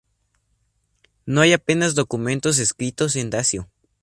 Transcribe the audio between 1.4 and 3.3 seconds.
hay apenas documentos escritos en